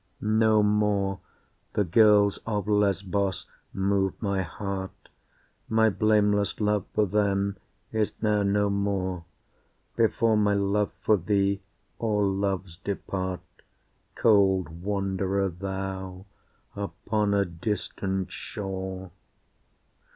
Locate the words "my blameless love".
5.69-6.85